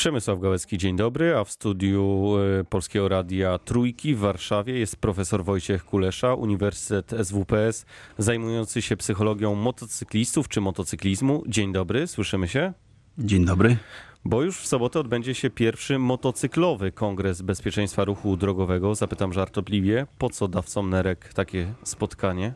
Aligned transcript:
Przemysław 0.00 0.40
Gałecki, 0.40 0.78
dzień 0.78 0.96
dobry, 0.96 1.36
a 1.36 1.44
w 1.44 1.50
studiu 1.50 2.32
e, 2.60 2.64
Polskiego 2.64 3.08
Radia 3.08 3.58
Trójki 3.58 4.14
w 4.14 4.18
Warszawie 4.18 4.78
jest 4.78 4.96
profesor 4.96 5.44
Wojciech 5.44 5.84
Kulesza, 5.84 6.34
Uniwersytet 6.34 7.26
SWPS, 7.26 7.86
zajmujący 8.18 8.82
się 8.82 8.96
psychologią 8.96 9.54
motocyklistów 9.54 10.48
czy 10.48 10.60
motocyklizmu. 10.60 11.42
Dzień 11.46 11.72
dobry, 11.72 12.06
słyszymy 12.06 12.48
się? 12.48 12.72
Dzień 13.18 13.44
dobry. 13.44 13.76
Bo 14.24 14.42
już 14.42 14.60
w 14.60 14.66
sobotę 14.66 15.00
odbędzie 15.00 15.34
się 15.34 15.50
pierwszy 15.50 15.98
motocyklowy 15.98 16.92
Kongres 16.92 17.42
Bezpieczeństwa 17.42 18.04
Ruchu 18.04 18.36
Drogowego. 18.36 18.94
Zapytam 18.94 19.32
żartobliwie, 19.32 20.06
po 20.18 20.30
co 20.30 20.48
dawcom 20.48 20.90
nerek 20.90 21.34
takie 21.34 21.72
spotkanie? 21.82 22.52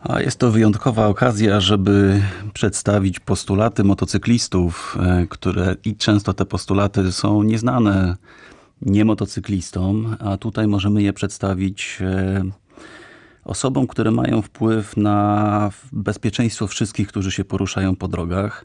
A 0.00 0.20
jest 0.20 0.38
to 0.38 0.50
wyjątkowa 0.50 1.06
okazja, 1.06 1.60
żeby 1.60 2.22
przedstawić 2.52 3.20
postulaty 3.20 3.84
motocyklistów, 3.84 4.98
e, 5.00 5.26
które 5.26 5.76
i 5.84 5.96
często 5.96 6.34
te 6.34 6.46
postulaty 6.46 7.12
są 7.12 7.42
nieznane 7.42 8.16
niemotocyklistom, 8.82 10.16
a 10.20 10.36
tutaj 10.36 10.66
możemy 10.66 11.02
je 11.02 11.12
przedstawić 11.12 11.98
e, 12.00 12.42
osobom, 13.44 13.86
które 13.86 14.10
mają 14.10 14.42
wpływ 14.42 14.96
na 14.96 15.70
bezpieczeństwo 15.92 16.66
wszystkich, 16.66 17.08
którzy 17.08 17.30
się 17.30 17.44
poruszają 17.44 17.96
po 17.96 18.08
drogach. 18.08 18.64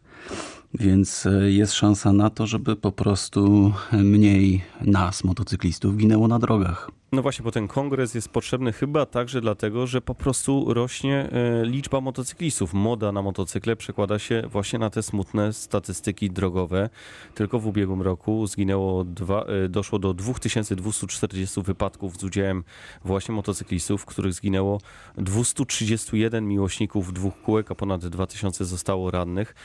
Więc 0.80 1.26
e, 1.26 1.52
jest 1.52 1.74
szansa 1.74 2.14
na 2.14 2.30
to, 2.30 2.48
żeby 2.48 2.76
po 2.76 2.92
prostu 2.92 3.74
mniej 3.92 4.62
nas, 4.82 5.24
motocyklistów, 5.24 5.98
ginęło 5.98 6.28
na 6.28 6.40
drogach. 6.40 6.92
No 7.12 7.22
właśnie, 7.22 7.44
bo 7.44 7.52
ten 7.52 7.68
kongres 7.68 8.14
jest 8.14 8.30
potrzebny 8.30 8.74
chyba 8.74 9.06
także 9.06 9.42
dlatego, 9.42 9.88
że 9.88 10.02
po 10.02 10.16
prostu 10.16 10.74
rośnie 10.74 11.30
e, 11.32 11.66
liczba 11.66 12.02
motocyklistów. 12.02 12.74
Moda 12.74 13.12
na 13.12 13.22
motocykle 13.22 13.76
przekłada 13.76 14.20
się 14.20 14.44
właśnie 14.52 14.80
na 14.80 14.90
te 14.90 15.04
smutne 15.04 15.54
statystyki 15.54 16.30
drogowe. 16.30 16.90
Tylko 17.36 17.60
w 17.60 17.68
ubiegłym 17.68 18.02
roku 18.02 18.48
zginęło 18.48 19.04
dwa, 19.04 19.46
e, 19.46 19.70
doszło 19.70 20.00
do 20.00 20.14
2240 20.14 21.62
wypadków 21.62 22.18
z 22.18 22.24
udziałem 22.24 22.64
właśnie 23.06 23.36
motocyklistów, 23.36 24.02
w 24.02 24.06
których 24.06 24.34
zginęło 24.34 24.82
231 25.18 26.48
miłośników 26.48 27.14
dwóch 27.14 27.42
kółek, 27.42 27.72
a 27.72 27.76
ponad 27.76 28.06
2000 28.06 28.66
zostało 28.66 29.12
rannych. 29.12 29.56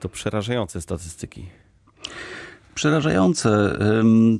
To 0.00 0.08
przerażające 0.08 0.80
statystyki. 0.80 1.46
Przerażające. 2.74 3.78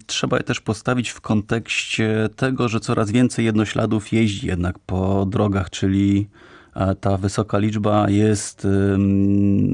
Trzeba 0.07 0.37
je 0.37 0.43
też 0.43 0.61
postawić 0.61 1.11
w 1.11 1.21
kontekście 1.21 2.29
tego, 2.37 2.69
że 2.69 2.81
coraz 2.81 3.11
więcej 3.11 3.45
jednośladów 3.45 4.13
jeździ 4.13 4.47
jednak 4.47 4.79
po 4.79 5.27
drogach, 5.27 5.71
czyli 5.71 6.29
ta 7.01 7.17
wysoka 7.17 7.59
liczba 7.59 8.11
jest 8.11 8.67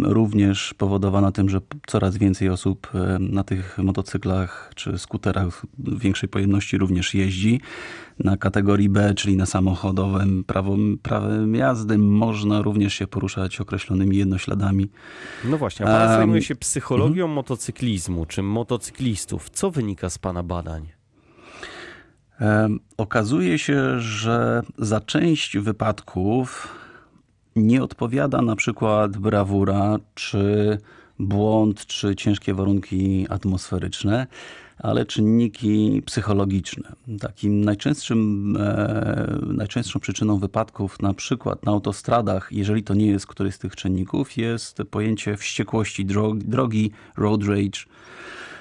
również 0.02 0.74
powodowana 0.74 1.32
tym, 1.32 1.48
że 1.48 1.60
coraz 1.86 2.16
więcej 2.16 2.48
osób 2.48 2.90
na 3.20 3.44
tych 3.44 3.78
motocyklach 3.78 4.72
czy 4.74 4.98
skuterach 4.98 5.66
większej 5.78 6.28
pojemności 6.28 6.78
również 6.78 7.14
jeździ. 7.14 7.60
Na 8.18 8.36
kategorii 8.36 8.88
B, 8.88 9.14
czyli 9.14 9.36
na 9.36 9.46
samochodowym 9.46 10.44
prawem, 10.44 10.98
prawem 11.02 11.54
jazdy, 11.54 11.98
można 11.98 12.62
również 12.62 12.94
się 12.94 13.06
poruszać 13.06 13.60
określonymi 13.60 14.16
jednośladami. 14.16 14.88
No 15.44 15.58
właśnie, 15.58 15.86
a 15.86 15.88
pan 15.88 16.08
um, 16.08 16.16
zajmuje 16.16 16.42
się 16.42 16.54
psychologią 16.54 17.24
um, 17.24 17.34
motocyklizmu 17.34 18.26
czy 18.26 18.42
motocyklistów. 18.42 19.50
Co 19.50 19.70
wynika 19.70 20.10
z 20.10 20.18
pana 20.18 20.42
badań? 20.42 20.88
Okazuje 22.96 23.58
się, 23.58 24.00
że 24.00 24.62
za 24.78 25.00
część 25.00 25.58
wypadków 25.58 26.68
nie 27.56 27.82
odpowiada 27.82 28.42
na 28.42 28.56
przykład 28.56 29.16
brawura, 29.16 29.98
czy 30.14 30.78
błąd, 31.18 31.86
czy 31.86 32.16
ciężkie 32.16 32.54
warunki 32.54 33.26
atmosferyczne, 33.30 34.26
ale 34.78 35.06
czynniki 35.06 36.02
psychologiczne. 36.06 36.92
Takim 37.20 37.64
najczęstszym, 37.64 38.56
e, 38.60 39.38
najczęstszą 39.46 40.00
przyczyną 40.00 40.38
wypadków, 40.38 41.02
na 41.02 41.14
przykład 41.14 41.66
na 41.66 41.72
autostradach, 41.72 42.48
jeżeli 42.52 42.82
to 42.82 42.94
nie 42.94 43.06
jest 43.06 43.26
któryś 43.26 43.54
z 43.54 43.58
tych 43.58 43.76
czynników, 43.76 44.36
jest 44.36 44.78
pojęcie 44.90 45.36
wściekłości 45.36 46.04
drogi, 46.04 46.46
drogi 46.46 46.90
road 47.16 47.44
rage 47.44 47.80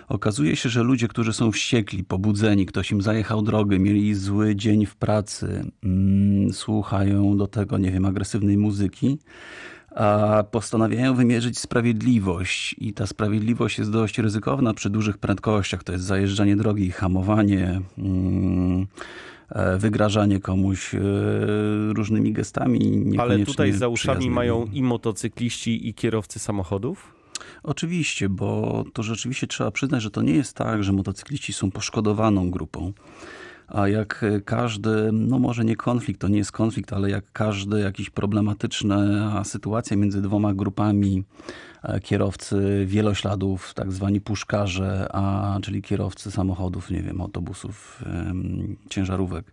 Okazuje 0.08 0.56
się, 0.56 0.70
że 0.70 0.84
ludzie, 0.84 1.08
którzy 1.08 1.34
są 1.34 1.52
wściekli, 1.52 2.04
pobudzeni, 2.04 2.66
ktoś 2.66 2.92
im 2.92 3.02
zajechał 3.02 3.42
drogę, 3.42 3.80
mieli 3.80 4.16
zły 4.16 4.56
dzień 4.56 4.86
w 4.86 4.96
pracy, 4.96 5.72
mm, 5.84 6.54
słuchają 6.54 7.38
do 7.38 7.48
tego, 7.48 7.78
nie 7.78 7.92
wiem, 7.92 8.06
agresywnej 8.06 8.58
muzyki, 8.58 9.18
a 9.96 10.44
postanawiają 10.52 11.16
wymierzyć 11.16 11.60
sprawiedliwość. 11.60 12.76
I 12.78 12.94
ta 12.94 13.08
sprawiedliwość 13.08 13.78
jest 13.78 13.92
dość 13.92 14.20
ryzykowna 14.20 14.74
przy 14.74 14.90
dużych 14.90 15.18
prędkościach. 15.18 15.84
To 15.84 15.92
jest 15.92 16.06
zajeżdżanie 16.06 16.56
drogi, 16.56 16.92
hamowanie. 16.92 17.82
Mm, 17.98 18.88
e, 19.50 19.78
wygrażanie 19.78 20.40
komuś 20.40 20.96
e, 20.96 21.00
różnymi 21.94 22.34
gestami. 22.34 23.06
Ale 23.18 23.40
tutaj 23.40 23.72
za 23.72 23.88
uszami 23.88 24.30
mają 24.30 24.66
i 24.74 24.84
motocykliści, 24.84 25.90
i 25.90 25.94
kierowcy 25.94 26.40
samochodów? 26.40 27.16
Oczywiście, 27.64 28.30
bo 28.30 28.84
to 28.94 29.04
rzeczywiście 29.04 29.48
trzeba 29.48 29.72
przyznać, 29.72 30.04
że 30.04 30.12
to 30.12 30.22
nie 30.22 30.34
jest 30.34 30.56
tak, 30.56 30.84
że 30.84 30.92
motocykliści 30.92 31.54
są 31.54 31.72
poszkodowaną 31.72 32.52
grupą. 32.52 32.94
A 33.68 33.88
jak 33.88 34.26
każdy, 34.46 35.10
no 35.12 35.40
może 35.40 35.66
nie 35.66 35.76
konflikt, 35.76 36.22
to 36.22 36.28
nie 36.28 36.38
jest 36.38 36.52
konflikt, 36.52 36.94
ale 36.94 37.10
jak 37.10 37.24
każdy 37.34 37.80
jakiś 37.80 38.10
problematyczna 38.10 39.44
sytuacja 39.44 39.98
między 39.98 40.22
dwoma 40.22 40.54
grupami 40.54 41.24
e, 41.84 42.00
kierowcy 42.00 42.86
wielośladów, 42.88 43.74
tak 43.74 43.92
zwani 43.92 44.22
puszkarze, 44.22 45.08
a 45.12 45.58
czyli 45.62 45.82
kierowcy 45.82 46.32
samochodów, 46.32 46.92
nie 46.92 47.02
wiem, 47.02 47.22
autobusów, 47.22 48.04
ciężarówek, 48.90 49.52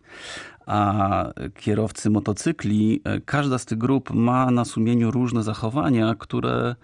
a 0.67 1.25
kierowcy 1.55 2.11
motocykli, 2.11 3.01
e, 3.05 3.21
każda 3.21 3.59
z 3.59 3.65
tych 3.65 3.79
grup 3.79 4.11
ma 4.11 4.51
na 4.51 4.65
sumieniu 4.65 5.11
różne 5.11 5.43
zachowania, 5.43 6.15
które 6.19 6.75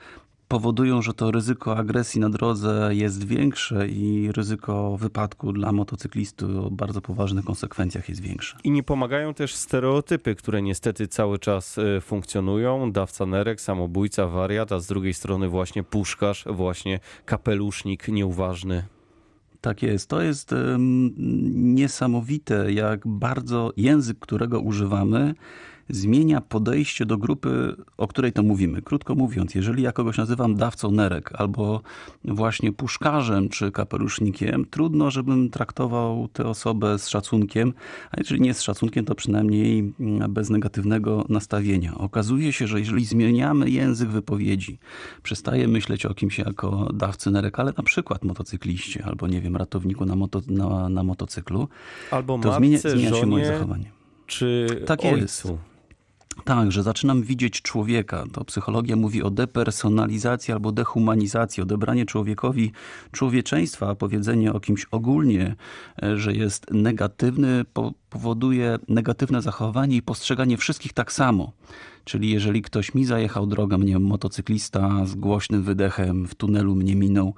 powodują, 0.48 1.03
że 1.03 1.14
to 1.14 1.31
ryzyko 1.31 1.76
agresji 1.76 2.20
na 2.20 2.31
drodze 2.31 2.91
jest 2.92 3.25
większe 3.25 3.88
i 3.88 4.32
ryzyko 4.32 4.97
wypadku 4.97 5.53
dla 5.53 5.72
motocyklisty 5.72 6.47
o 6.47 6.70
bardzo 6.70 7.00
poważnych 7.00 7.44
konsekwencjach 7.44 8.09
jest 8.09 8.20
większe. 8.20 8.56
I 8.64 8.70
nie 8.70 8.82
pomagają 8.82 9.34
też 9.34 9.54
stereotypy, 9.54 10.34
które 10.34 10.62
niestety 10.62 11.09
cały 11.09 11.38
czas 11.38 11.78
e, 11.78 12.00
funkcjonują. 12.00 12.92
Dawca 12.92 13.26
nerek, 13.26 13.60
samobójca, 13.60 14.26
wariat, 14.26 14.72
a 14.72 14.81
z 14.81 14.86
drugiej 14.86 15.14
strony 15.14 15.48
właśnie 15.48 15.82
puszkarz, 15.82 16.44
właśnie 16.50 17.00
kapelusznik 17.25 18.09
nieuważny. 18.09 18.84
Tak 19.60 19.82
jest. 19.82 20.09
To 20.09 20.22
jest 20.22 20.53
um, 20.53 21.15
niesamowite, 21.75 22.72
jak 22.72 23.06
bardzo 23.06 23.72
język, 23.76 24.19
którego 24.19 24.60
używamy, 24.60 25.34
zmienia 25.88 26.41
podejście 26.41 27.06
do 27.06 27.19
grupy, 27.19 27.76
o 27.97 28.09
której 28.09 28.32
to 28.32 28.43
mówimy. 28.43 28.82
Krótko 28.82 29.15
mówiąc, 29.15 29.54
jeżeli 29.54 29.82
ja 29.82 29.93
kogoś 29.93 30.19
nazywam 30.19 30.54
dawcą 30.56 30.91
nerek 30.91 31.31
albo 31.34 31.81
właśnie 32.25 32.72
puszkarzem 32.72 33.49
czy 33.49 33.72
kapelusznikiem, 33.72 34.65
trudno, 34.71 35.10
żebym 35.10 35.50
traktował 35.50 36.28
tę 36.28 36.47
osobę 36.47 36.98
z 36.98 37.09
szacunkiem, 37.09 37.72
a 38.10 38.15
jeżeli 38.19 38.41
nie 38.41 38.54
z 38.54 38.62
szacunkiem, 38.62 39.04
to 39.04 39.15
przynajmniej 39.15 39.93
bez 40.28 40.50
negatywnego 40.50 41.25
nastawienia. 41.28 41.94
Okazuje 41.98 42.53
się, 42.53 42.66
że 42.66 42.78
jeżeli 42.78 43.04
zmieniamy 43.04 43.71
język 43.71 44.09
wypowiedzi, 44.09 44.78
przestaję 45.22 45.69
myśleć 45.69 46.06
o 46.06 46.15
kimś 46.15 46.38
jako 46.38 46.91
dawcy 46.94 47.31
nerek, 47.31 47.59
ale 47.59 47.72
na 47.77 47.82
przykład 47.82 48.25
motocykliście 48.25 49.04
albo 49.04 49.27
nie 49.27 49.41
wiem, 49.41 49.56
ratowniku 49.56 50.04
na, 50.06 50.16
moto, 50.16 50.41
na, 50.47 50.88
na 50.88 51.03
motocyklu, 51.03 51.69
albo 52.10 52.38
to 52.38 52.54
zmienia, 52.54 52.78
zmienia 52.78 53.15
się 53.15 53.27
moje 53.27 53.47
zachowanie. 53.47 53.91
Czy 54.27 54.66
tak 54.87 55.04
ojcu. 55.04 55.16
jest. 55.16 55.47
Tak, 56.44 56.72
że 56.72 56.82
zaczynam 56.82 57.22
widzieć 57.22 57.62
człowieka. 57.62 58.25
To 58.32 58.44
psychologia 58.44 58.97
mówi 58.97 59.22
o 59.22 59.31
depersonalizacji 59.31 60.53
albo 60.54 60.72
dehumanizacji, 60.72 61.62
odebranie 61.62 62.06
człowiekowi 62.06 62.72
człowieczeństwa, 63.13 63.89
a 63.89 63.95
powiedzenie 63.95 64.53
o 64.53 64.60
kimś 64.60 64.86
ogólnie, 64.91 65.57
e, 66.03 66.16
że 66.16 66.33
jest 66.33 66.71
negatywny, 66.71 67.65
powoduje 68.10 68.78
negatywne 68.89 69.43
zachowanie 69.43 69.97
i 69.97 70.03
postrzeganie 70.03 70.57
wszystkich 70.57 70.93
tak 70.93 71.13
samo. 71.13 71.53
Czyli 72.05 72.31
jeżeli 72.31 72.63
ktoś 72.63 72.95
mi 72.95 73.05
zajechał 73.05 73.47
drogę, 73.47 73.78
mnie 73.78 73.99
motocyklista 73.99 75.07
z 75.07 75.15
głośnym 75.15 75.63
wydechem 75.63 76.27
w 76.27 76.34
tunelu 76.34 76.75
mnie 76.75 76.97
minął 76.97 77.34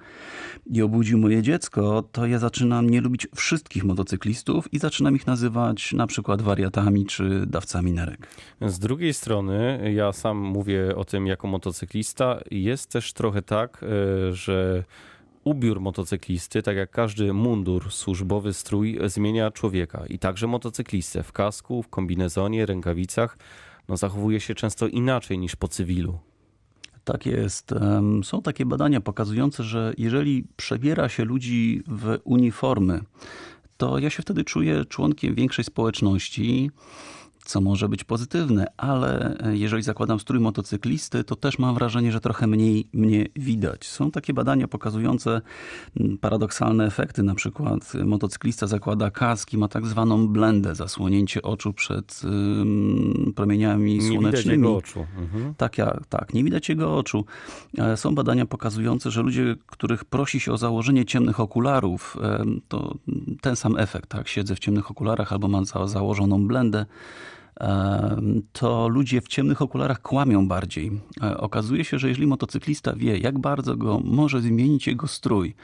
i 0.66 0.82
obudził 0.82 1.18
moje 1.18 1.42
dziecko, 1.42 2.04
to 2.12 2.26
ja 2.26 2.38
zaczynam 2.38 2.90
nie 2.90 3.00
lubić 3.00 3.28
wszystkich 3.34 3.84
motocyklistów 3.84 4.72
i 4.74 4.78
zaczynam 4.78 5.16
ich 5.16 5.26
nazywać 5.26 5.92
na 5.92 6.06
przykład 6.06 6.42
wariatami 6.42 7.06
czy 7.06 7.46
dawcami 7.46 7.92
nerek. 7.92 8.26
Z 8.60 8.78
drugiej 8.78 9.14
strony, 9.14 9.92
ja 9.94 10.12
sam 10.12 10.38
mówię 10.38 10.96
o 10.96 11.04
tym 11.04 11.26
jako 11.26 11.48
motocyklista, 11.48 12.40
jest 12.50 12.90
też 12.90 13.12
trochę 13.12 13.42
tak, 13.42 13.84
e, 13.84 14.32
że 14.34 14.84
ubiór 15.50 15.80
motocyklisty, 15.80 16.62
tak 16.62 16.76
jak 16.76 16.90
każdy 16.90 17.32
mundur, 17.32 17.92
służbowy 17.92 18.52
strój, 18.52 18.98
zmienia 19.06 19.50
człowieka 19.50 20.06
i 20.08 20.18
także 20.18 20.46
motocyklistę 20.46 21.22
w 21.22 21.32
kasku, 21.32 21.82
w 21.82 21.88
kombinezonie, 21.88 22.66
rękawicach 22.66 23.38
no, 23.88 23.96
zachowuje 23.96 24.40
się 24.40 24.54
często 24.54 24.86
inaczej 24.88 25.38
niż 25.38 25.56
po 25.56 25.68
cywilu. 25.68 26.18
Tak 27.04 27.26
jest. 27.26 27.74
Są 28.22 28.42
takie 28.42 28.66
badania 28.66 29.00
pokazujące, 29.00 29.62
że 29.64 29.94
jeżeli 29.98 30.44
przebiera 30.56 31.08
się 31.08 31.24
ludzi 31.24 31.82
w 31.86 32.18
uniformy, 32.24 33.00
to 33.76 33.98
ja 33.98 34.10
się 34.10 34.22
wtedy 34.22 34.44
czuję 34.44 34.84
członkiem 34.84 35.34
większej 35.34 35.64
społeczności 35.64 36.70
co 37.44 37.60
może 37.60 37.88
być 37.88 38.04
pozytywne, 38.04 38.66
ale 38.76 39.38
e, 39.38 39.56
jeżeli 39.56 39.82
zakładam 39.82 40.20
strój 40.20 40.40
motocyklisty, 40.40 41.24
to 41.24 41.36
też 41.36 41.58
mam 41.58 41.74
wrażenie, 41.74 42.12
że 42.12 42.20
trochę 42.20 42.46
mniej 42.46 42.88
mnie 42.92 43.26
widać. 43.36 43.86
Są 43.86 44.10
takie 44.10 44.34
badania 44.34 44.68
pokazujące 44.68 45.40
mm, 46.00 46.18
paradoksalne 46.18 46.86
efekty, 46.86 47.22
na 47.22 47.34
przykład 47.34 47.92
motocyklista 48.04 48.66
zakłada 48.66 49.10
kaski, 49.10 49.58
ma 49.58 49.68
tak 49.68 49.86
zwaną 49.86 50.28
blendę, 50.28 50.74
zasłonięcie 50.74 51.42
oczu 51.42 51.72
przed 51.72 52.22
um, 52.24 53.32
promieniami 53.36 53.94
nie 53.94 54.08
słonecznymi. 54.08 54.32
Widać 54.32 54.46
jego 54.46 54.76
oczu. 54.76 55.06
Mhm. 55.18 55.54
Tak, 55.54 55.78
ja, 55.78 56.00
tak, 56.08 56.34
nie 56.34 56.44
widać 56.44 56.68
jego 56.68 56.96
oczu. 56.98 57.24
E, 57.78 57.96
są 57.96 58.14
badania 58.14 58.46
pokazujące, 58.46 59.10
że 59.10 59.22
ludzie, 59.22 59.56
których 59.66 60.04
prosi 60.04 60.40
się 60.40 60.52
o 60.52 60.58
założenie 60.58 61.04
ciemnych 61.04 61.40
okularów, 61.40 62.16
to 62.68 62.94
ten 63.40 63.56
sam 63.56 63.76
efekt, 63.76 64.10
tak, 64.10 64.28
siedzę 64.28 64.54
w 64.54 64.58
ciemnych 64.58 64.90
okularach 64.90 65.32
albo 65.32 65.48
mam 65.48 65.64
założoną 65.84 66.46
blendę, 66.46 66.86
to 68.52 68.88
ludzie 68.88 69.20
w 69.20 69.28
ciemnych 69.28 69.62
okularach 69.62 70.02
kłamią 70.02 70.48
bardziej. 70.48 70.90
E, 71.22 71.36
okazuje 71.36 71.84
się, 71.84 71.98
że 71.98 72.08
jeżeli 72.08 72.26
motocyklista 72.26 72.92
wie, 72.96 73.18
jak 73.18 73.38
bardzo 73.38 73.76
go 73.76 74.00
może 74.04 74.40
zmienić 74.40 74.86
jego 74.86 75.06
strój, 75.06 75.54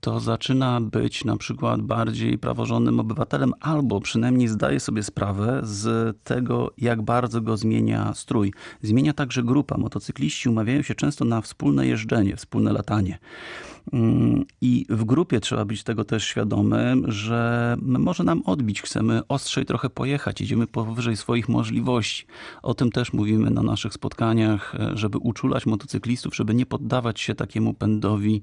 to 0.00 0.20
zaczyna 0.20 0.80
być 0.80 1.24
na 1.24 1.36
przykład 1.36 1.82
bardziej 1.82 2.38
praworządnym 2.38 3.00
obywatelem, 3.00 3.52
albo 3.60 4.00
przynajmniej 4.00 4.48
zdaje 4.48 4.80
sobie 4.80 5.02
sprawę 5.02 5.60
z 5.62 6.16
tego, 6.24 6.70
jak 6.78 7.02
bardzo 7.02 7.40
go 7.40 7.56
zmienia 7.56 8.14
strój. 8.14 8.52
Zmienia 8.82 9.12
także 9.12 9.42
grupa. 9.42 9.78
Motocykliści 9.78 10.48
umawiają 10.48 10.82
się 10.82 10.94
często 10.94 11.24
na 11.24 11.40
wspólne 11.40 11.86
jeżdżenie, 11.86 12.36
wspólne 12.36 12.72
latanie. 12.72 13.18
Mm, 13.92 14.44
I 14.60 14.86
w 14.88 15.04
grupie 15.04 15.40
trzeba 15.40 15.64
być 15.64 15.82
tego 15.82 16.04
też 16.04 16.24
świadomym, 16.24 17.12
że 17.12 17.76
może 17.82 18.24
nam 18.24 18.42
odbić, 18.42 18.82
chcemy 18.82 19.20
ostrzej 19.28 19.64
trochę 19.64 19.90
pojechać, 19.90 20.40
idziemy 20.40 20.66
powyżej 20.66 21.16
swoich 21.16 21.48
możliwości. 21.48 22.26
O 22.62 22.74
tym 22.74 22.90
też 22.90 23.12
mówimy 23.12 23.50
na 23.50 23.62
naszych 23.62 23.92
spotkaniach, 23.92 24.74
żeby 24.94 25.18
uczulać 25.18 25.66
motocyklistów, 25.66 26.36
żeby 26.36 26.54
nie 26.54 26.66
poddawać 26.66 27.20
się 27.20 27.34
takiemu 27.34 27.74
pędowi 27.74 28.42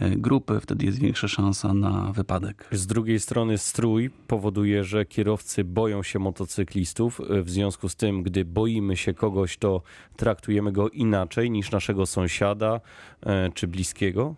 grupy, 0.00 0.60
wtedy 0.60 0.86
jest 0.86 0.98
większa 0.98 1.28
szansa 1.28 1.74
na 1.74 2.12
wypadek. 2.12 2.68
Z 2.72 2.86
drugiej 2.86 3.20
strony 3.20 3.58
strój 3.58 4.10
powoduje, 4.10 4.84
że 4.84 5.04
kierowcy 5.04 5.64
boją 5.64 6.02
się 6.02 6.18
motocyklistów. 6.18 7.20
W 7.44 7.50
związku 7.50 7.88
z 7.88 7.96
tym, 7.96 8.22
gdy 8.22 8.44
boimy 8.44 8.96
się 8.96 9.14
kogoś, 9.14 9.56
to 9.56 9.82
traktujemy 10.16 10.72
go 10.72 10.88
inaczej 10.88 11.50
niż 11.50 11.70
naszego 11.70 12.06
sąsiada 12.06 12.80
e, 13.26 13.50
czy 13.54 13.66
bliskiego. 13.66 14.34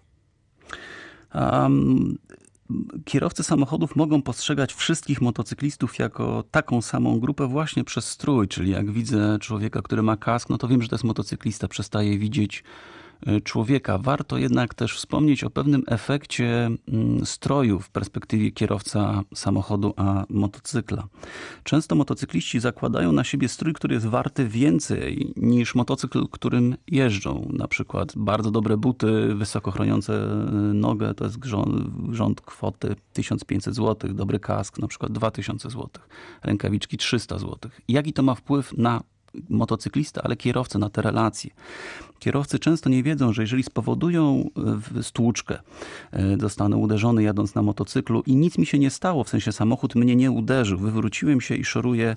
Um, 1.34 2.18
kierowcy 3.04 3.44
samochodów 3.44 3.96
mogą 3.96 4.22
postrzegać 4.22 4.74
wszystkich 4.74 5.20
motocyklistów 5.20 5.98
jako 5.98 6.44
taką 6.50 6.82
samą 6.82 7.20
grupę 7.20 7.46
właśnie 7.46 7.84
przez 7.84 8.08
strój, 8.08 8.48
czyli 8.48 8.70
jak 8.70 8.90
widzę 8.90 9.38
człowieka, 9.40 9.82
który 9.82 10.02
ma 10.02 10.16
kask, 10.16 10.50
no 10.50 10.58
to 10.58 10.68
wiem, 10.68 10.82
że 10.82 10.88
to 10.88 10.94
jest 10.94 11.04
motocyklista, 11.04 11.68
przestaję 11.68 12.18
widzieć 12.18 12.64
E, 12.64 13.03
człowieka. 13.44 13.98
Warto 13.98 14.38
jednak 14.38 14.74
też 14.74 14.96
wspomnieć 14.96 15.44
o 15.44 15.50
pewnym 15.50 15.82
efekcie 15.86 16.70
mm, 16.88 17.26
stroju 17.26 17.80
w 17.80 17.90
perspektywie 17.90 18.50
kierowca 18.50 19.22
samochodu 19.34 19.94
a 19.96 20.24
motocykla. 20.28 21.08
Często 21.62 21.94
motocykliści 21.94 22.60
zakładają 22.60 23.12
na 23.12 23.24
siebie 23.24 23.48
strój, 23.48 23.72
który 23.72 23.94
jest 23.94 24.06
warty 24.06 24.48
więcej 24.48 25.32
niż 25.36 25.74
motocykl, 25.74 26.28
którym 26.30 26.76
jeżdżą. 26.86 27.48
Na 27.52 27.68
przykład 27.68 28.12
bardzo 28.16 28.50
dobre 28.50 28.76
buty, 28.76 29.34
wysoko 29.34 29.70
chroniące 29.70 30.14
e, 30.14 30.46
nogę, 30.74 31.14
to 31.14 31.24
jest 31.24 31.44
rząd, 31.44 31.90
rząd 32.10 32.40
kwoty 32.40 32.96
1500 33.12 33.74
zł, 33.74 34.14
dobry 34.14 34.40
kask 34.40 34.78
na 34.78 34.88
przykład 34.88 35.12
2000 35.12 35.70
zł, 35.70 35.88
rękawiczki 36.42 36.96
300 36.96 37.38
zł. 37.38 37.70
Jaki 37.88 38.12
to 38.12 38.22
ma 38.22 38.34
wpływ 38.34 38.72
na 38.78 39.02
motocyklista, 39.48 40.22
ale 40.22 40.36
kierowcę 40.36 40.78
na 40.78 40.90
te 40.90 41.02
relacje. 41.02 41.50
Kierowcy 42.18 42.58
często 42.58 42.90
nie 42.90 43.02
wiedzą, 43.02 43.32
że 43.32 43.42
jeżeli 43.42 43.62
spowodują 43.62 44.50
e, 44.98 45.02
stłuczkę, 45.02 45.58
e, 46.12 46.36
zostanę 46.40 46.76
uderzony 46.76 47.22
jadąc 47.22 47.54
na 47.54 47.62
motocyklu 47.62 48.22
i 48.26 48.36
nic 48.36 48.58
mi 48.58 48.66
się 48.66 48.78
nie 48.78 48.90
stało, 48.90 49.24
w 49.24 49.28
sensie 49.28 49.52
samochód 49.52 49.94
mnie 49.94 50.16
nie 50.16 50.30
uderzył, 50.30 50.78
wywróciłem 50.78 51.40
się 51.40 51.54
i 51.54 51.64
szoruję 51.64 52.16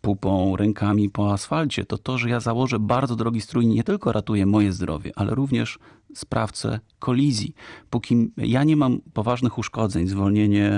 pupą, 0.00 0.56
rękami 0.56 1.10
po 1.10 1.32
asfalcie, 1.32 1.84
to 1.84 1.98
to, 1.98 2.18
że 2.18 2.28
ja 2.28 2.40
założę 2.40 2.78
bardzo 2.78 3.16
drogi 3.16 3.40
strój 3.40 3.66
nie 3.66 3.84
tylko 3.84 4.12
ratuje 4.12 4.46
moje 4.46 4.72
zdrowie, 4.72 5.12
ale 5.16 5.34
również 5.34 5.78
sprawcę 6.14 6.80
kolizji. 6.98 7.54
Póki 7.90 8.30
ja 8.36 8.64
nie 8.64 8.76
mam 8.76 9.00
poważnych 9.14 9.58
uszkodzeń, 9.58 10.08
zwolnienie 10.08 10.68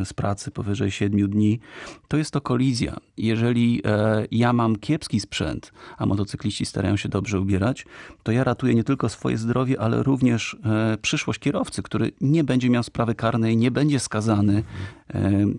e, 0.00 0.04
z 0.04 0.12
pracy 0.12 0.50
powyżej 0.50 0.90
7 0.90 1.30
dni, 1.30 1.60
to 2.08 2.16
jest 2.16 2.30
to 2.30 2.40
kolizja. 2.40 2.96
Jeżeli 3.16 3.82
e, 3.84 4.26
ja 4.30 4.52
mam 4.52 4.76
kiepski 4.76 5.20
sprzęt, 5.20 5.72
a 5.98 6.06
motocykliści 6.06 6.66
starają 6.66 6.96
się 6.96 7.08
dobrze 7.08 7.40
ubierać, 7.40 7.86
to 8.22 8.32
ja 8.32 8.44
ratuję 8.44 8.74
nie 8.74 8.84
tylko 8.84 9.08
swoje 9.08 9.38
zdrowie, 9.38 9.80
ale 9.80 10.02
również 10.02 10.56
e, 10.64 10.98
przyszłość 11.02 11.38
kierowcy, 11.38 11.82
który 11.82 12.12
nie 12.20 12.44
będzie 12.44 12.70
miał 12.70 12.82
sprawy 12.82 13.14
karnej, 13.14 13.56
nie 13.56 13.70
będzie 13.70 14.00
skazany 14.00 14.62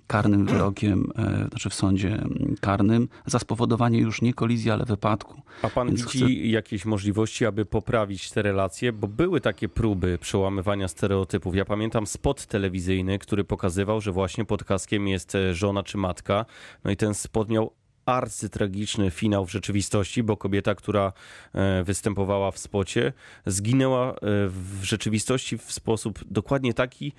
karnym 0.08 0.46
wyrokiem, 0.46 1.12
znaczy 1.50 1.70
w 1.70 1.74
sądzie 1.74 2.24
karnym 2.62 3.08
za 3.26 3.40
spowodowanie 3.40 4.00
już 4.00 4.22
nie 4.22 4.34
kolizji, 4.34 4.72
ale 4.72 4.86
wypadku. 4.86 5.42
A 5.62 5.70
pan 5.70 5.88
Więc 5.88 6.02
widzi 6.02 6.18
chcę... 6.18 6.34
jakieś 6.34 6.86
możliwości, 6.86 7.46
aby 7.46 7.66
poprawić 7.66 8.32
te 8.32 8.42
relacje? 8.42 8.94
Bo 8.94 9.08
były 9.16 9.42
takie 9.42 9.70
próby 9.70 10.18
przełamywania 10.18 10.88
stereotypów. 10.88 11.56
Ja 11.56 11.66
pamiętam 11.66 12.08
spot 12.08 12.46
telewizyjny, 12.46 13.20
który 13.20 13.44
pokazywał, 13.44 14.02
że 14.02 14.12
właśnie 14.12 14.46
pod 14.46 14.64
kaskiem 14.64 15.08
jest 15.08 15.36
e, 15.36 15.54
żona 15.54 15.84
czy 15.84 15.98
matka. 15.98 16.46
No 16.84 16.92
i 16.92 16.98
ten 16.98 17.14
spot 17.14 17.50
miał 17.50 17.74
arcytragiczny 18.06 19.12
finał 19.12 19.46
w 19.46 19.52
rzeczywistości, 19.52 20.24
bo 20.24 20.38
kobieta, 20.38 20.76
która 20.76 21.14
e, 21.54 21.84
występowała 21.84 22.52
w 22.52 22.58
spocie, 22.58 23.14
zginęła 23.46 24.12
e, 24.12 24.16
w 24.48 24.80
rzeczywistości 24.84 25.58
w 25.58 25.72
sposób 25.72 26.20
dokładnie 26.32 26.74
taki, 26.74 27.14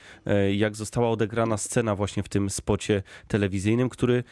jak 0.52 0.76
została 0.76 1.10
odegrana 1.10 1.56
scena 1.56 1.96
właśnie 1.96 2.22
w 2.22 2.28
tym 2.28 2.50
spocie 2.50 3.02
telewizyjnym, 3.28 3.88
który 3.88 4.24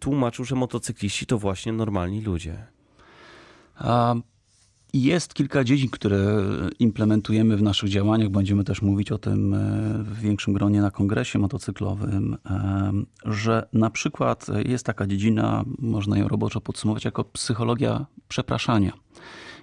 tłumaczył, 0.00 0.44
że 0.44 0.54
motocykliści 0.54 1.26
to 1.26 1.38
właśnie 1.38 1.72
normalni 1.72 2.20
ludzie. 2.20 2.66
Jest 4.92 5.34
kilka 5.34 5.64
dziedzin, 5.64 5.90
które 5.90 6.42
implementujemy 6.78 7.56
w 7.56 7.62
naszych 7.62 7.88
działaniach. 7.88 8.28
Będziemy 8.28 8.64
też 8.64 8.82
mówić 8.82 9.12
o 9.12 9.18
tym 9.18 9.54
e, 9.54 9.58
w 10.02 10.20
większym 10.20 10.54
gronie 10.54 10.80
na 10.80 10.90
kongresie 10.90 11.38
motocyklowym, 11.38 12.36
e, 12.50 12.92
że 13.24 13.68
na 13.72 13.90
przykład 13.90 14.46
jest 14.64 14.86
taka 14.86 15.06
dziedzina, 15.06 15.64
można 15.78 16.18
ją 16.18 16.28
roboczo 16.28 16.60
podsumować 16.60 17.04
jako 17.04 17.24
psychologia 17.24 18.06
przepraszania. 18.28 18.92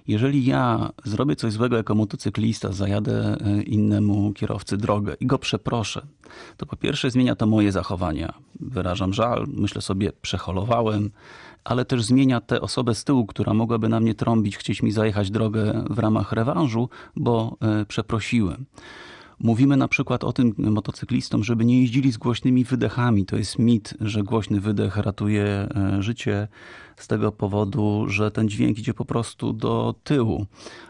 Jeżeli 0.06 0.44
ja 0.44 0.90
zrobię 1.04 1.36
coś 1.36 1.52
złego 1.52 1.76
jako 1.76 1.94
motocyklista, 1.94 2.72
zajadę 2.72 3.36
e, 3.40 3.62
innemu 3.62 4.32
kierowcy 4.32 4.76
drogę 4.76 5.14
i 5.20 5.26
go 5.26 5.38
przeproszę, 5.38 6.06
to 6.56 6.66
po 6.66 6.76
pierwsze 6.76 7.10
zmienia 7.10 7.36
to 7.36 7.46
moje 7.46 7.72
zachowania. 7.72 8.34
Wyrażam 8.60 9.12
żal, 9.12 9.46
myślę 9.48 9.82
sobie, 9.82 10.12
przeholowałem, 10.22 11.10
ale 11.64 11.84
też 11.84 12.04
zmienia 12.04 12.40
tę 12.40 12.60
osobę 12.60 12.94
z 12.94 13.04
tyłu, 13.04 13.26
która 13.26 13.54
mogłaby 13.54 13.88
na 13.88 14.00
mnie 14.00 14.14
trąbić, 14.14 14.56
chcieć 14.56 14.82
mi 14.82 14.92
zajechać 14.92 15.30
drogę 15.30 15.84
w 15.90 15.98
ramach 15.98 16.32
rewanżu, 16.32 16.88
bo 17.16 17.56
e, 17.60 17.84
przeprosiłem. 17.84 18.66
Mówimy 19.42 19.76
na 19.76 19.88
przykład 19.88 20.24
o 20.24 20.32
tym 20.32 20.54
motocyklistom, 20.58 21.44
żeby 21.44 21.64
nie 21.64 21.80
jeździli 21.80 22.12
z 22.12 22.16
głośnymi 22.16 22.64
wydechami. 22.64 23.26
To 23.26 23.36
jest 23.36 23.58
mit, 23.58 23.94
że 24.00 24.22
głośny 24.22 24.60
wydech 24.60 24.96
ratuje 24.96 25.44
e, 25.44 26.02
życie 26.02 26.48
z 26.96 27.06
tego 27.06 27.32
powodu, 27.32 28.04
że 28.08 28.30
ten 28.30 28.48
dźwięk 28.48 28.78
idzie 28.78 28.94
po 28.94 29.04
prostu 29.04 29.52
do 29.52 29.94
tyłu. 30.04 30.46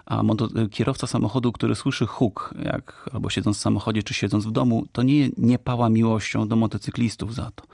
A 0.07 0.23
kierowca 0.71 1.07
samochodu, 1.07 1.53
który 1.53 1.75
słyszy 1.75 2.07
huk, 2.07 2.55
jak 2.65 3.11
albo 3.13 3.31
siedząc 3.31 3.57
w 3.59 3.61
samochodzie, 3.61 4.03
czy 4.03 4.15
siedząc 4.15 4.47
w 4.47 4.51
domu, 4.51 4.87
to 4.93 5.03
nie, 5.03 5.31
nie 5.39 5.59
pała 5.59 5.89
miłością 5.89 6.49
do 6.49 6.57
motocyklistów 6.57 7.35
za 7.35 7.51
to. 7.55 7.65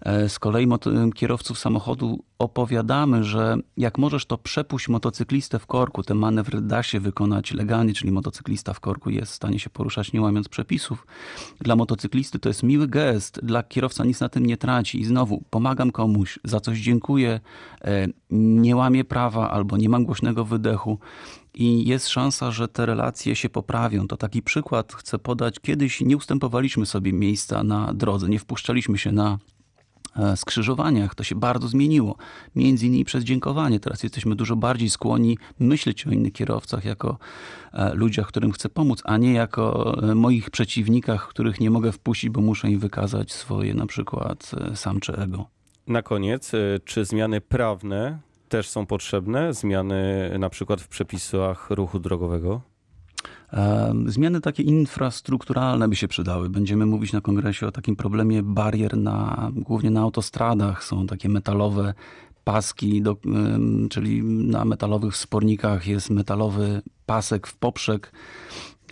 E, 0.00 0.28
z 0.28 0.38
kolei 0.38 0.68
kierowców 1.14 1.58
samochodu 1.58 2.24
opowiadamy, 2.38 3.24
że 3.24 3.56
jak 3.76 3.98
możesz, 3.98 4.26
to 4.26 4.38
przepuść 4.38 4.88
motocyklistę 4.88 5.58
w 5.58 5.66
korku. 5.66 6.02
Ten 6.02 6.16
manewr 6.16 6.60
da 6.60 6.82
się 6.82 7.00
wykonać 7.00 7.52
legalnie, 7.52 7.94
czyli 7.94 8.12
motocyklista 8.12 8.72
w 8.72 8.80
korku 8.80 9.10
jest 9.10 9.32
w 9.32 9.34
stanie 9.34 9.58
się 9.58 9.70
poruszać 9.70 10.12
nie 10.12 10.22
łamiąc 10.22 10.48
przepisów. 10.48 11.06
Dla 11.60 11.76
motocyklisty 11.76 12.38
to 12.38 12.48
jest 12.48 12.62
miły 12.62 12.88
gest, 12.88 13.40
dla 13.42 13.62
kierowca 13.62 14.04
nic 14.04 14.20
na 14.20 14.28
tym 14.28 14.46
nie 14.46 14.56
traci. 14.56 15.00
I 15.00 15.04
znowu, 15.04 15.42
pomagam 15.50 15.90
komuś, 15.90 16.38
za 16.44 16.60
coś 16.60 16.78
dziękuję, 16.78 17.40
e, 17.84 18.06
nie 18.30 18.76
łamię 18.76 19.04
prawa 19.04 19.50
albo 19.50 19.76
nie 19.76 19.88
mam 19.88 20.04
głośnego 20.04 20.44
wydechu 20.44 20.98
i 21.54 21.88
jest 21.88 22.08
szansa, 22.08 22.50
że 22.50 22.68
te 22.68 22.86
relacje 22.86 23.36
się 23.36 23.48
poprawią. 23.48 24.08
To 24.08 24.16
taki 24.16 24.42
przykład 24.42 24.92
chcę 24.92 25.18
podać. 25.18 25.60
Kiedyś 25.60 26.00
nie 26.00 26.16
ustępowaliśmy 26.16 26.86
sobie 26.86 27.12
miejsca 27.12 27.62
na 27.62 27.94
drodze, 27.94 28.28
nie 28.28 28.38
wpuszczaliśmy 28.38 28.98
się 28.98 29.12
na 29.12 29.38
skrzyżowaniach. 30.36 31.14
To 31.14 31.24
się 31.24 31.34
bardzo 31.34 31.68
zmieniło. 31.68 32.16
Między 32.56 32.86
innymi 32.86 33.04
przez 33.04 33.24
dziękowanie. 33.24 33.80
Teraz 33.80 34.02
jesteśmy 34.02 34.36
dużo 34.36 34.56
bardziej 34.56 34.90
skłonni 34.90 35.38
myśleć 35.58 36.06
o 36.06 36.10
innych 36.10 36.32
kierowcach 36.32 36.84
jako 36.84 37.18
e, 37.72 37.94
ludziach, 37.94 38.26
którym 38.26 38.52
chcę 38.52 38.68
pomóc, 38.68 39.02
a 39.04 39.16
nie 39.16 39.32
jako 39.32 39.96
e, 40.02 40.14
moich 40.14 40.50
przeciwnikach, 40.50 41.28
których 41.28 41.60
nie 41.60 41.70
mogę 41.70 41.92
wpuścić, 41.92 42.30
bo 42.30 42.40
muszę 42.40 42.70
im 42.70 42.78
wykazać 42.78 43.32
swoje 43.32 43.74
na 43.74 43.86
przykład 43.86 44.50
sam 44.74 45.00
czy 45.00 45.16
ego. 45.16 45.46
Na 45.86 46.02
koniec, 46.02 46.52
czy 46.84 47.04
zmiany 47.04 47.40
prawne 47.40 48.18
też 48.48 48.68
są 48.68 48.86
potrzebne? 48.86 49.54
Zmiany 49.54 50.30
na 50.38 50.50
przykład 50.50 50.80
w 50.80 50.88
przepisach 50.88 51.70
ruchu 51.70 51.98
drogowego? 51.98 52.73
Zmiany 54.06 54.40
takie 54.40 54.62
infrastrukturalne 54.62 55.88
by 55.88 55.96
się 55.96 56.08
przydały. 56.08 56.50
Będziemy 56.50 56.86
mówić 56.86 57.12
na 57.12 57.20
kongresie 57.20 57.66
o 57.66 57.72
takim 57.72 57.96
problemie 57.96 58.42
barier 58.42 58.96
na, 58.96 59.50
głównie 59.54 59.90
na 59.90 60.00
autostradach. 60.00 60.84
Są 60.84 61.06
takie 61.06 61.28
metalowe 61.28 61.94
paski, 62.44 63.02
do, 63.02 63.16
czyli 63.90 64.22
na 64.22 64.64
metalowych 64.64 65.16
spornikach 65.16 65.86
jest 65.86 66.10
metalowy 66.10 66.82
pasek 67.06 67.46
w 67.46 67.56
poprzek 67.56 68.12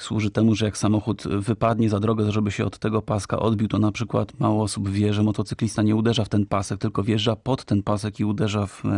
służy 0.03 0.31
temu, 0.31 0.55
że 0.55 0.65
jak 0.65 0.79
samochód 0.79 1.23
wypadnie 1.23 1.91
za 1.91 2.01
drogę, 2.01 2.33
żeby 2.33 2.51
się 2.51 2.65
od 2.65 2.79
tego 2.79 3.03
paska 3.03 3.39
odbił, 3.39 3.69
to 3.69 3.79
na 3.79 3.93
przykład 3.93 4.41
mało 4.41 4.63
osób 4.63 4.89
wie, 4.89 5.15
że 5.15 5.23
motocyklista 5.23 5.83
nie 5.83 5.97
uderza 5.97 6.25
w 6.25 6.29
ten 6.29 6.47
pasek, 6.47 6.79
tylko 6.79 7.03
wjeżdża 7.03 7.37
pod 7.37 7.65
ten 7.65 7.83
pasek 7.83 8.21
i 8.21 8.25
uderza 8.25 8.67
w 8.67 8.85
e, 8.85 8.89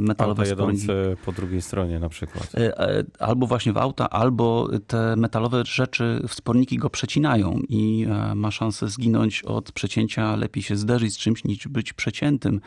metalowe 0.00 0.46
sporniki. 0.46 0.86
po 1.24 1.32
drugiej 1.32 1.62
stronie 1.62 1.98
na 1.98 2.08
przykład. 2.08 2.54
E, 2.54 2.80
e, 2.80 3.04
albo 3.18 3.46
właśnie 3.46 3.72
w 3.72 3.76
auta, 3.76 4.10
albo 4.10 4.68
te 4.86 5.16
metalowe 5.16 5.62
rzeczy 5.64 6.22
w 6.28 6.34
sporniki 6.34 6.78
go 6.78 6.90
przecinają 6.90 7.60
i 7.68 8.06
ma 8.34 8.50
szansę 8.50 8.88
zginąć 8.88 9.42
od 9.42 9.72
przecięcia. 9.72 10.36
Lepiej 10.36 10.62
się 10.62 10.76
zderzyć 10.76 11.14
z 11.14 11.18
czymś 11.18 11.44
niż 11.44 11.68
być 11.68 11.92
przeciętym. 11.92 12.60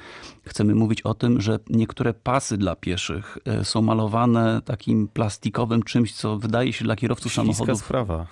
Chcemy 0.44 0.76
mówić 0.76 1.02
o 1.02 1.14
tym, 1.14 1.42
że 1.42 1.60
niektóre 1.70 2.14
pasy 2.14 2.58
dla 2.58 2.76
pieszych 2.76 3.38
są 3.64 3.82
malowane 3.82 4.62
takim 4.66 5.08
plastikowym 5.08 5.84
czymś, 5.96 6.14
co 6.14 6.38
wydaje 6.38 6.74
się 6.74 6.86
dla 6.86 6.96
kierowców 6.96 7.34
Śliska 7.34 7.54
samochodów 7.54 7.80
sprawa. 7.86 8.28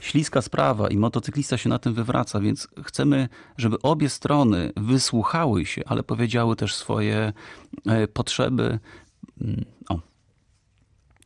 Śliska 0.00 0.42
sprawa 0.42 0.88
i 0.88 0.96
motocyklista 0.96 1.56
się 1.56 1.68
na 1.68 1.78
tym 1.78 1.94
wywraca, 1.94 2.40
więc 2.40 2.68
chcemy, 2.84 3.28
żeby 3.56 3.82
obie 3.82 4.08
strony 4.08 4.72
wysłuchały 4.76 5.66
się, 5.66 5.82
ale 5.86 6.02
powiedziały 6.02 6.56
też 6.56 6.74
swoje 6.74 7.32
e, 7.86 8.08
potrzeby. 8.08 8.78
Mm, 9.40 9.64
o. 9.88 9.98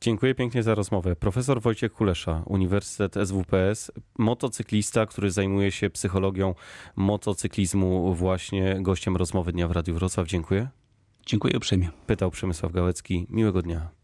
Dziękuję 0.01 0.35
pięknie 0.35 0.63
za 0.63 0.75
rozmowę. 0.75 1.17
Profesor 1.17 1.63
Wojciech 1.63 1.93
Kulesza, 1.93 2.43
Uniwersytet 2.47 3.15
SWPS, 3.29 3.93
motocyklista, 4.19 5.07
który 5.07 5.31
zajmuje 5.31 5.71
się 5.73 5.91
psychologią 5.91 6.55
motocyklizmu, 6.97 8.15
właśnie 8.15 8.77
gościem 8.81 9.17
rozmowy 9.17 9.53
Dnia 9.53 9.69
w 9.69 9.73
Radiu 9.73 9.95
Wrocław. 9.95 10.27
Dziękuję. 10.27 10.69
Dziękuję 11.27 11.57
uprzejmie. 11.57 11.91
Pytał 12.07 12.31
Przemysław 12.31 12.73
Gałecki. 12.73 13.27
Miłego 13.31 13.63
dnia. 13.63 13.98